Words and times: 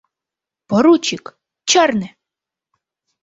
Поручик, 0.69 1.25
чарне! 1.69 2.09